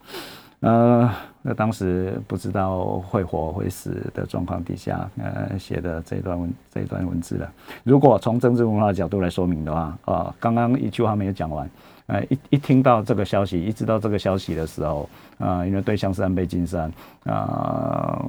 [0.66, 1.08] 呃，
[1.42, 7.48] 那当时不知道会活会死的状况底下，呃，写的这段文这段文字了。
[7.84, 11.70] 如果从政治文化角度来说明的话，啊，刚刚一句话没有讲完，
[12.06, 15.08] 呃，一一听到这个消息，一知道这个消息的时候，
[15.38, 16.90] 啊，因为对象是安倍晋三，
[17.22, 18.20] 啊，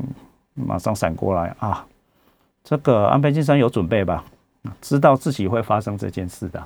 [0.54, 1.84] 马上闪过来啊，
[2.64, 4.24] 这个安倍晋三有准备吧？
[4.80, 6.64] 知道自己会发生这件事的，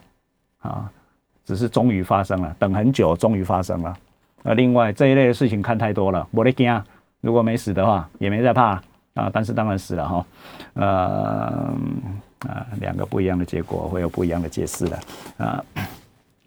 [0.59, 0.91] 啊，
[1.45, 3.95] 只是终于发生了，等很久，终于发生了。
[4.43, 6.81] 呃，另外这一类的事情看太多了，我的惊，
[7.21, 8.81] 如果没死的话，也没在怕
[9.13, 9.29] 啊。
[9.31, 10.25] 但是当然死了哈，
[10.73, 11.73] 呃，
[12.47, 14.99] 啊，两个不一样的结果会有不一样的解释的
[15.37, 15.63] 啊。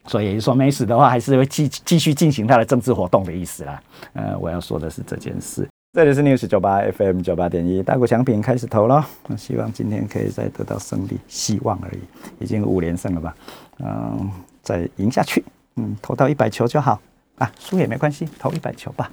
[0.06, 3.82] 所以说没死的话，还是会继继续进行他的政治活动的意思啦。
[4.12, 5.66] 呃，我要说的是这件事。
[5.94, 9.06] 这里是 News 九八 FM 九八点一，大股强品开始投了，
[9.38, 13.36] 希望今天可以再得到胜利，希望而已，已经五连胜了吧？
[13.78, 14.28] 嗯，
[14.60, 15.44] 再赢下去，
[15.76, 17.00] 嗯，投到一百球就好
[17.38, 19.10] 啊，输也没关系，投一百球吧。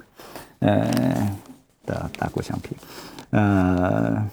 [0.60, 1.38] 呃
[1.86, 2.78] 的大股强品，
[3.32, 4.24] 呃。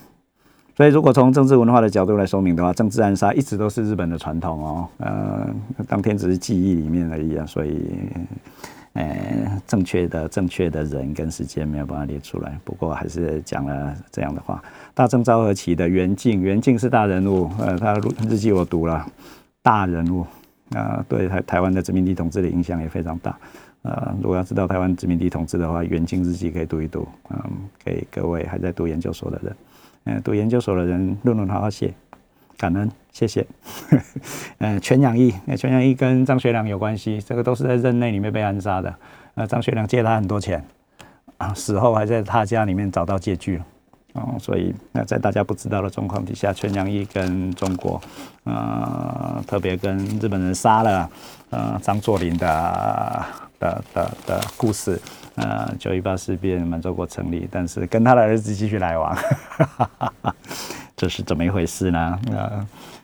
[0.76, 4.88] 所以，如果从政治文化的角度来说明的话，政治暗杀一直都是日本的传统哦。
[4.98, 5.48] 呃，
[5.88, 7.98] 当天只是记忆里面而已啊，所以，
[8.92, 12.56] 呃，正确的正确的人跟时间没有办法列出来。
[12.64, 14.62] 不过还是讲了这样的话：
[14.94, 17.94] 大正昭和期的袁敬，袁敬是大人物，呃，他
[18.28, 19.04] 日记我读了，
[19.60, 20.24] 大人物
[20.76, 23.36] 啊，对台台湾的殖民地统治的影响也非常大。
[23.88, 27.40] 呃，如果要知道台湾殖民地统治的话，袁敬日记可以读一读，嗯，
[27.82, 29.56] 给各位还在读研究所的人。
[30.04, 31.94] 嗯，读研究所的人，论文好好写，
[32.58, 33.46] 感恩，谢谢。
[34.58, 38.94] 嗯， 全养义，全养义跟张学良有关系，这个都是在任内里面被暗杀的。
[39.36, 40.62] 呃，张学良借他很多钱，
[41.38, 43.66] 啊，死后还在他家里面找到借据了。
[44.14, 48.00] 哦，所以那在大家不知道的状况底下，全阳义跟中国，
[48.44, 51.10] 呃，特别跟日本人杀了，
[51.50, 53.24] 呃，张作霖的
[53.58, 55.00] 的的的故事。
[55.36, 59.16] 呃，九一八事变，满洲国成立，但是跟他的儿子继续来往，
[60.96, 62.18] 这是怎么一回事呢？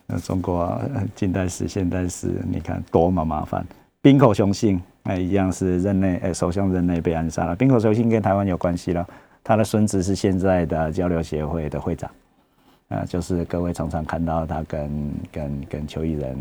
[0.09, 0.80] 呃，中国
[1.14, 3.64] 近代史、现代史，你看多么麻烦。
[4.02, 7.55] 冰口雄信，哎，一样是任内，哎，首相任内被暗杀了。
[7.55, 9.07] 冰口雄信跟台湾有关系了，
[9.44, 12.11] 他的孙子是现在的交流协会的会长。
[12.88, 16.36] 啊，就是各位常常看到他跟跟跟邱毅人，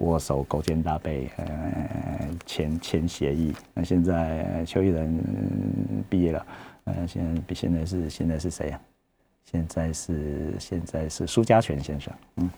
[0.00, 3.52] 握手勾肩搭背，呃，签签协议。
[3.74, 6.46] 那现在邱毅人毕业了，
[6.84, 8.80] 呃，现在现在是现在是谁呀？
[9.44, 12.50] 现在是现在是苏家全先生，嗯，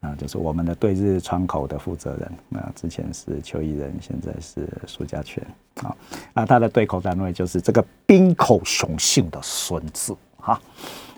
[0.00, 2.32] 啊，就是我们的对日窗口的负责人。
[2.48, 5.42] 那之前是邱毅人，现在是苏家全。
[5.82, 5.96] 啊，
[6.32, 10.52] 那他的对口单位就是这个冰口雄性的孙子，哈。
[10.52, 10.62] 啊，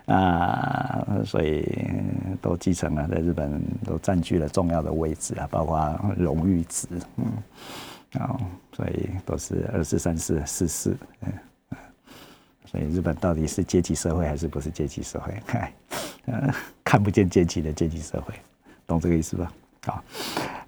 [0.08, 1.64] 啊所以
[2.40, 6.86] 都继承了，在日本都占据了重要的位置啊，包括荣誉值，
[7.16, 7.26] 嗯，
[8.20, 8.36] 啊，
[8.72, 11.32] 所以都是二四三四四四，嗯，
[12.64, 15.34] 所以日本到底是阶级社会还是不是阶级社会？
[15.46, 15.72] 看，
[16.82, 18.34] 看不见阶级的阶级社会，
[18.86, 19.52] 懂这个意思吧？
[19.84, 20.02] 好。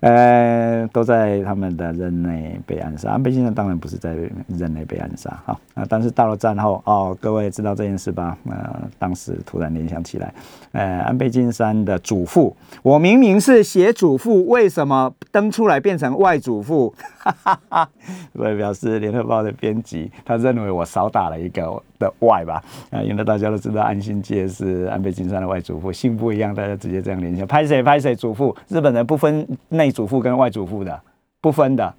[0.01, 3.11] 呃，都在他们的任内被暗杀。
[3.11, 4.15] 安倍晋三当然不是在
[4.49, 5.85] 任内被暗杀，哈啊！
[5.89, 8.37] 但是到了战后，哦，各位知道这件事吧？
[8.49, 10.33] 呃，当时突然联想起来，
[10.73, 16.95] 呃，安倍晋三的祖父，我明明是写祖父，为什么登出来变成外祖父？
[17.19, 17.89] 哈哈哈！
[18.35, 21.83] 所以表示联合报的编辑，他认为我少打了一个。
[22.01, 27.47] 的外吧，啊，因为大家都知道安信介是安倍晋三的外祖父，姓不一样，大家直接这样联想。
[27.47, 31.01] 拍谁拍谁祖父，日本人不分内祖父跟外祖父的，
[31.41, 31.95] 不分的，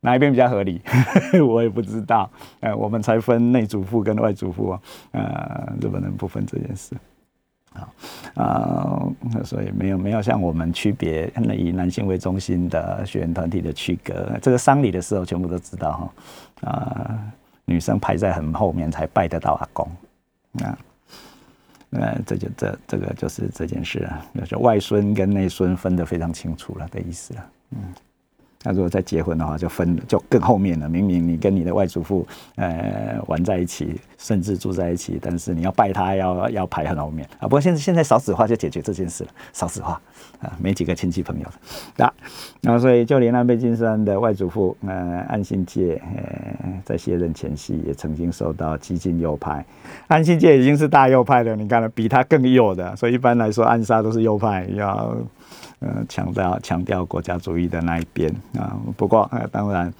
[0.00, 0.80] 哪一边比较合理？
[1.46, 2.30] 我也不知道。
[2.60, 4.80] 呃，我们才分内祖父跟外祖父啊，
[5.12, 6.96] 呃，日本人不分这件事。
[7.72, 7.88] 好
[8.34, 9.06] 啊，
[9.44, 15.92] 所以没有没有像我们区别以男性为中心的学员团体的区隔，这个丧礼的时候全部都知道
[16.62, 17.18] 哈啊。
[17.66, 19.86] 女生排在很后面才拜得到阿公，
[20.64, 20.78] 啊，
[21.90, 27.78] 那这就这这个就是这件事啊，就是外孙跟内孙分得非常清楚了的意思了，嗯。
[28.64, 30.88] 那如果再结婚的话，就分就更后面了。
[30.88, 32.26] 明明你跟你的外祖父
[32.56, 37.42] 呃玩在一起，甚至住在一起，但是你要拜他要要排很后面啊。
[37.42, 39.98] 不过现在现在少子化就解决这件事了，少子化
[40.40, 41.46] 啊，没几个亲戚朋友
[41.96, 42.12] 的啊。
[42.60, 49.64] 然后所以就连安倍晋三的外祖父呃安信介呃在卸任前夕也曾经受到激进右派，
[50.08, 55.16] 安信介已经是大右派了，你看了比他更右的，所以一般来说暗杀都是右派要。
[55.80, 59.94] 呃，强调强调国家主义的那一边啊，不过，当然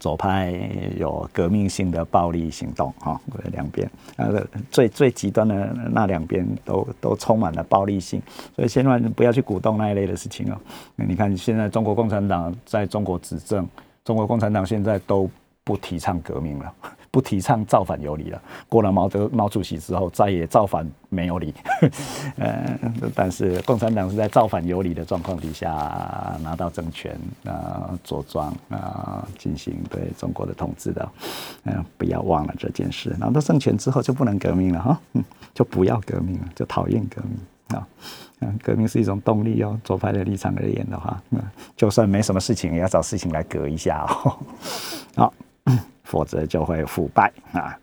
[0.00, 0.52] 左派
[0.98, 3.18] 有革命性的暴力行动哈，
[3.52, 8.20] 两边呃最最极端的那两边都都充满了暴力性，
[8.54, 10.58] 所以千万不要去鼓动那一类的事情哦。
[10.96, 13.66] 你看现在中国共产党在中国执政，
[14.04, 15.30] 中国共产党现在都
[15.64, 16.74] 不提倡革命了。
[17.10, 18.42] 不提倡造反有理了。
[18.68, 21.54] 过了毛泽毛主席之后，再也造反没有理。
[22.36, 22.78] 呃，
[23.14, 31.08] 但是共产党是在造反有理的状况底下拿到政权啊，坐庄啊，进行对中国的统治的。
[31.64, 33.14] 嗯，不要忘了这件事。
[33.18, 35.00] 拿到政权之后就不能革命了哈，
[35.54, 37.86] 就不要革命了，就讨厌革命啊。
[38.40, 39.80] 嗯，革命是一种动力哦。
[39.82, 41.40] 左派的立场而言的话，嗯，
[41.74, 44.36] 就算没什么事情，也要找事情来革一下哦。
[45.16, 45.32] 好。
[46.06, 47.76] 否则就会腐败啊！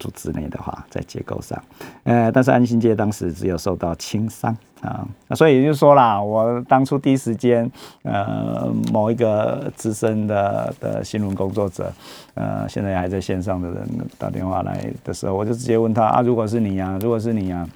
[0.00, 1.60] 组织内的话，在结构上，
[2.04, 7.68] 呃，但是安心街当时只有受到轻伤啊，所以就说啦，我当初第一时间，
[8.02, 11.92] 呃，某一个资深的的新闻工作者，
[12.34, 17.68] 呃，现在还在线上的人打电话来的时候，我就直接问他啊，如果是你呀，如果是你呀。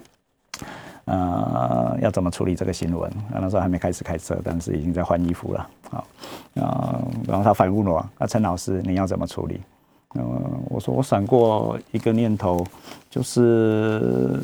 [1.04, 3.10] 呃，要怎么处理这个新闻？
[3.32, 5.68] 那时候还没开始开车，但是已经在换衣服了。
[5.90, 6.06] 好，
[6.54, 9.60] 啊，然后他反问我：“啊，陈老师，你要怎么处理？”
[10.14, 12.64] 嗯，我说我闪过一个念头，
[13.08, 14.38] 就是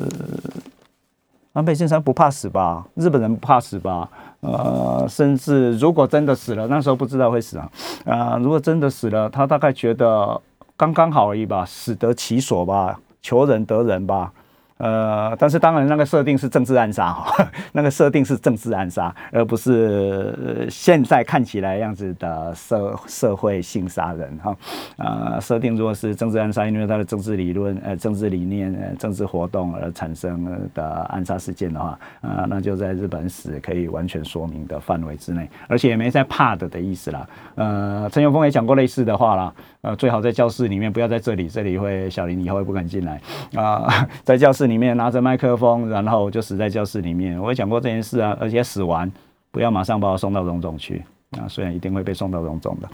[1.53, 2.85] 安倍晋三不怕死吧？
[2.95, 4.09] 日本人不怕死吧？
[4.41, 7.69] 呃，甚至如果真的死了，那时候不知道会死啊。
[8.05, 10.39] 啊，如果真的死了，他大概觉得
[10.77, 14.33] 刚刚好而已吧，死得其所吧，求仁得仁吧。
[14.79, 24.55] 呃，但是当然，那个设定是政治暗杀哈， 那个设定是政治暗杀，而不是现在看起来样子的社社会性杀人哈。
[24.95, 37.27] 呃，设定如果是政治暗杀，因为他的政治理论、呃政治理念、呃政治活动而产生的暗杀事件的话，啊，那就在日本史可以完全说明的范围之内，而且也没在怕的的意思啦。
[37.55, 43.19] 呃，陈永峰也讲过类似的话啦，呃，最好在教室里面，不要在这里，这里会小林以后会不敢进来
[43.55, 44.68] 啊， 在教室。
[44.69, 47.37] 里面拿着麦克风，然后就死在教室里面。
[47.41, 49.11] 我也讲过这件事啊，而且死完
[49.51, 52.89] 不要马上把我送到荣总去啊，虽然一定会被送到荣总的，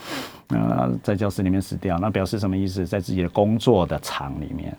[0.58, 2.86] 呃，在教室里面死掉，那表示什么意思？
[2.86, 4.76] 在自己的工作的场里面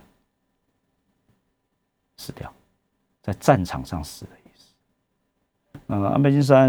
[2.16, 2.50] 死掉，
[3.22, 4.74] 在战场上死的意思。
[5.88, 6.68] 呃，安倍晋三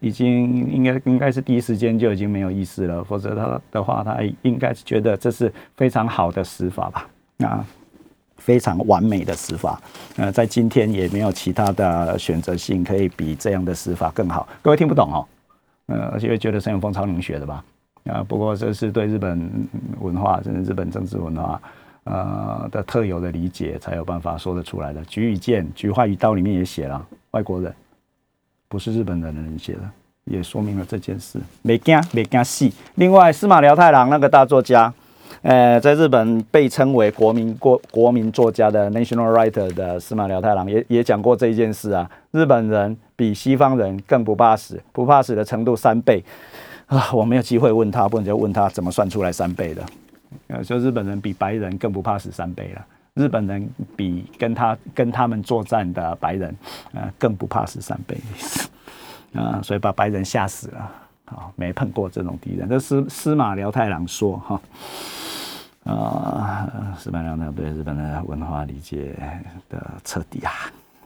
[0.00, 7.08] 已经应该应该是第一时间就已经没有意识了，否则他的话，他应该是觉得这是非常好的死法吧？
[7.46, 7.64] 啊。
[8.38, 9.80] 非常完美的死法，
[10.16, 14.46] 呃，在今天也没有其他的选择性可以比这样的死法更好。
[14.62, 15.26] 各位听不懂哦，
[15.86, 17.64] 呃，而且觉得沈永峰超能学的吧？
[18.04, 19.50] 啊，不过这是对日本
[20.00, 21.60] 文化，甚至日本政治文化，
[22.04, 25.04] 呃的特有的理解，才有办法说得出来的。
[25.06, 27.74] 菊与剑，菊花与刀里面也写了，外国人
[28.68, 29.80] 不是日本人的人写的，
[30.24, 31.40] 也说明了这件事。
[31.62, 32.72] 没惊，没惊戏。
[32.94, 34.94] 另外，司马辽太郎那个大作家。
[35.42, 42.10] 呃，在日本被称为国民国国民作家的 national writer 的司马辽太郎也也讲过这一件事啊。
[42.32, 46.22] 日本人比西方人更不怕死，不怕死的程度三倍
[46.86, 47.12] 啊！
[47.12, 49.82] 我没有机会问他，不然就问他怎么算出来三倍的。
[50.48, 52.84] 呃，就日本人比白人更不怕死三倍了。
[53.14, 53.66] 日本人
[53.96, 56.54] 比跟他跟他们作战的白人，
[56.92, 58.16] 呃，更不怕死三倍
[59.34, 59.60] 啊！
[59.62, 60.90] 所以把白人吓死了
[61.26, 61.50] 啊！
[61.56, 64.60] 没碰过这种敌人，这司司马辽太郎说哈。
[65.84, 66.68] 啊，
[66.98, 69.14] 司马辽太郎对日本的文化理解
[69.68, 70.52] 的彻底啊，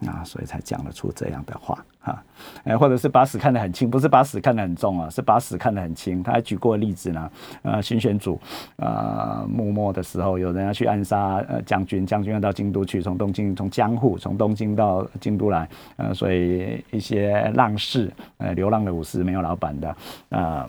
[0.07, 2.23] 啊，所以才讲得出这样的话啊，
[2.65, 6.23] 哎，或者是把屎看得很轻，不是把屎看得很重啊，是把屎看得很轻。
[6.23, 7.31] 他还举过例子呢，
[7.63, 8.41] 呃，新选组
[8.77, 19.97] 啊，幕末的时候有人要去暗杀呃将军，将军要到京都去，从东京从江户从东京到京都来，呃，所以一些浪士呃流浪的武士没有老板的
[20.31, 20.69] 啊。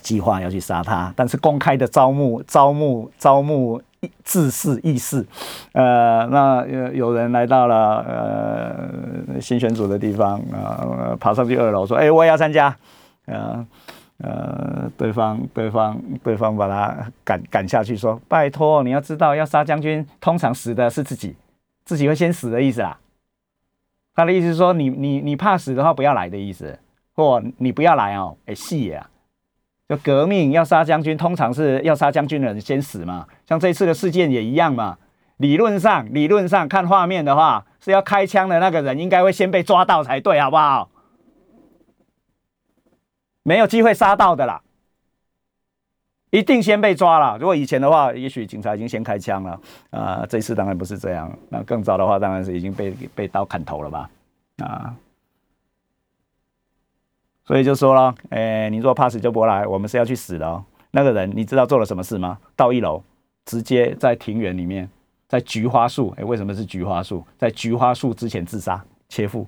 [0.00, 3.78] 计划要去杀他，但是公开的招募、招募、招募
[4.22, 5.24] 自士义士，
[5.72, 8.04] 呃，那有有人来到了
[9.34, 12.74] 呃新选组的地方啊，爬上去二楼说：“哎，我也要参加。”
[13.26, 13.66] 呃
[14.18, 21.34] 呃，对方对方对方把他赶赶下去说：“拜托，你要知道，要杀将军，通常死的是自己，
[21.84, 22.96] 自己会先死的意思啦。”
[24.14, 26.78] 他的意思是说：“你你你怕死的话，不要来的意思，
[27.14, 29.10] 或你不要来哦，哎，戏啊。”
[29.88, 33.26] 就革命要杀将军，通常是要杀将军的人先死嘛。
[33.46, 34.96] 像这次的事件也一样嘛。
[35.38, 40.88] 理论上，理论上看画面的话，是要开枪的那个人应该会先被抓到才对，好不好？
[43.42, 44.62] 没有机会杀到的啦，
[46.30, 47.36] 一定先被抓了。
[47.36, 49.60] 如果以前的话，也许警察已经先开枪了
[49.90, 50.24] 啊。
[50.26, 54.08] 这次当然不是这样，那更早的话，当然是已经被被刀砍头了吧？
[54.58, 54.94] 啊。
[57.46, 60.64] 所以就说了，哎，你若怕死就不来，我们是要去死的哦。
[60.92, 62.38] 那个人你知道做了什么事吗？
[62.56, 63.02] 到一楼，
[63.44, 64.88] 直接在庭园里面，
[65.28, 67.22] 在菊花树，哎，为什么是菊花树？
[67.36, 69.46] 在菊花树之前自杀切腹，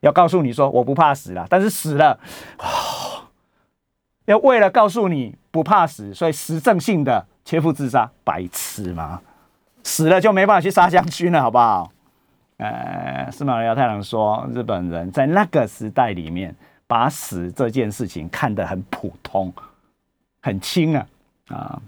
[0.00, 2.18] 要告诉你说我不怕死了，但是死了，
[4.24, 9.20] 要为了告诉你不怕死，所以实证性的切腹自杀，白痴吗？
[9.82, 11.92] 死了就没办法去杀将军了，好不好？
[12.56, 16.56] 呃，司马辽太郎说，日本人在那个时代里面。
[16.86, 19.52] 把死这件事情看得很普通、
[20.40, 21.06] 很轻啊
[21.48, 21.82] 啊，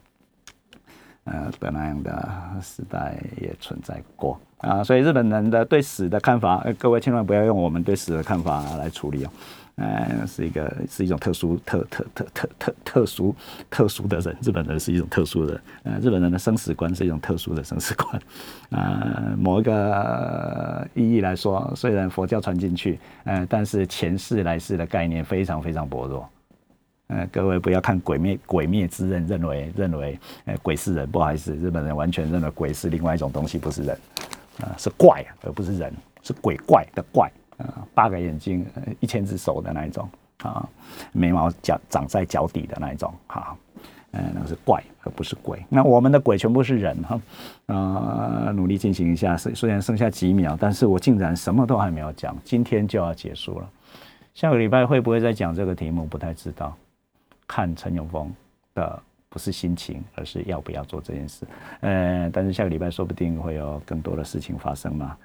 [1.25, 2.29] 呃，的那样的
[2.63, 9.31] 时代也存在过啊，所以日本人的对死的看法，各位千万不要用我们对死的看法来处理哦。
[9.79, 13.35] 呃，是一个是一种特殊特特特特特特殊
[13.71, 18.23] 特殊的人，日本人是一种特殊的，呃，日本人的生死观是一种特殊的生死观，
[18.71, 26.29] 呃，某一个意义来说，虽然佛教传进去，呃，但是前世来世的概念非常非常薄弱。
[27.07, 33.97] 呃，各位不要看《鬼灭》《鬼灭之刃》，认为认为，呃，鬼是人，不好意思，日本人完全认为鬼是另外一种东西，不是人，
[34.61, 35.91] 啊、是怪，而不是人，
[36.23, 38.67] 是鬼怪的怪，呃、八个眼睛，
[39.01, 40.67] 一千只手的那一种，啊，
[41.13, 43.57] 眉毛脚长在脚底的那一种，哈、
[44.13, 45.63] 嗯，那是怪，而不是鬼。
[45.69, 47.21] 那我们的鬼全部是人哈，
[47.67, 49.37] 呃，努力进行一下。
[49.37, 53.69] 虽虽然剩下几秒，但是我竟然什么都还没有讲，今天就要结束了。
[54.35, 56.07] 下个礼拜会不会再讲这个题目？
[56.07, 56.75] 不太知道。
[57.47, 58.31] 看陈永峰
[58.75, 61.47] 的不是心情，而是要不要做这件事。
[61.81, 65.17] 呃，但是下个礼拜说不定会有更多的事情发生嘛。